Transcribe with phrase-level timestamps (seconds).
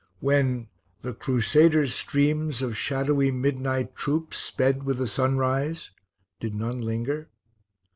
[0.19, 0.67] When
[1.03, 5.91] "the Crusaders' streams of shadowy midnight troops sped with the sunrise,"
[6.39, 7.29] did none linger?